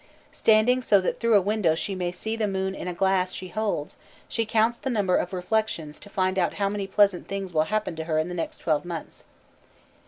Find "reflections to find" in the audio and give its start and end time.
5.31-6.39